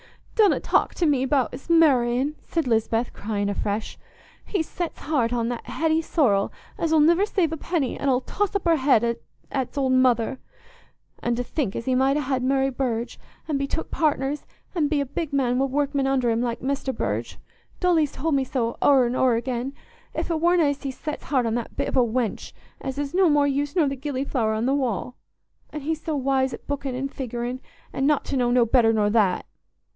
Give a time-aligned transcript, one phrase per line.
[0.33, 3.99] "Donna talk to me about's marr'in'," said Lisbeth, crying afresh.
[4.43, 8.21] "He's set's heart on that Hetty Sorrel, as 'ull niver save a penny, an' 'ull
[8.21, 9.17] toss up her head
[9.51, 10.39] at's old mother.
[11.21, 14.43] An' to think as he might ha' Mary Burge, an' be took partners,
[14.73, 18.79] an' be a big man wi' workmen under him, like Mester Burge—Dolly's told me so
[18.81, 21.99] o'er and o'er again—if it warna as he's set's heart on that bit of a
[22.03, 25.15] wench, as is o' no more use nor the gillyflower on the wall.
[25.69, 27.61] An' he so wise at bookin' an' figurin',
[27.93, 29.45] an' not to know no better nor that!"